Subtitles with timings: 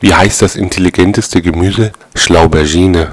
[0.00, 1.92] Wie heißt das intelligenteste Gemüse?
[2.14, 3.12] Schlaubergine